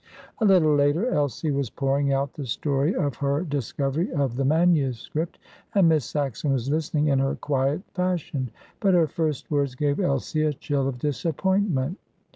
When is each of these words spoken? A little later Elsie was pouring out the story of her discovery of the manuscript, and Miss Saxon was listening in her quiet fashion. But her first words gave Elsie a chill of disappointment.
A 0.39 0.45
little 0.45 0.73
later 0.73 1.07
Elsie 1.09 1.51
was 1.51 1.69
pouring 1.69 2.11
out 2.11 2.33
the 2.33 2.47
story 2.47 2.95
of 2.95 3.17
her 3.17 3.43
discovery 3.43 4.11
of 4.13 4.35
the 4.35 4.43
manuscript, 4.43 5.37
and 5.75 5.89
Miss 5.89 6.05
Saxon 6.05 6.51
was 6.51 6.71
listening 6.71 7.09
in 7.09 7.19
her 7.19 7.35
quiet 7.35 7.83
fashion. 7.93 8.49
But 8.79 8.95
her 8.95 9.05
first 9.05 9.51
words 9.51 9.75
gave 9.75 9.99
Elsie 9.99 10.41
a 10.45 10.53
chill 10.53 10.87
of 10.87 10.97
disappointment. 10.97 11.99